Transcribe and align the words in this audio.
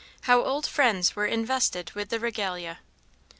How 0.21 0.41
old 0.43 0.65
friends 0.65 1.15
were 1.15 1.27
invested 1.27 1.91
with 1.91 2.09
the 2.09 2.19
regalia. 2.19 2.79